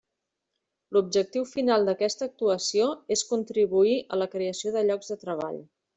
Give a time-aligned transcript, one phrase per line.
[0.95, 5.63] L'objectiu final d'aquesta actuació és contribuir a la creació de llocs de treball.